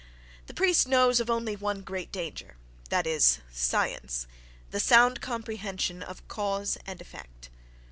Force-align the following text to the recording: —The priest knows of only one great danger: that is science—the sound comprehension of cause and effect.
—The 0.47 0.55
priest 0.55 0.87
knows 0.87 1.19
of 1.19 1.29
only 1.29 1.55
one 1.55 1.83
great 1.83 2.11
danger: 2.11 2.57
that 2.89 3.05
is 3.05 3.37
science—the 3.53 4.79
sound 4.79 5.21
comprehension 5.21 6.01
of 6.01 6.27
cause 6.27 6.75
and 6.87 6.99
effect. 6.99 7.51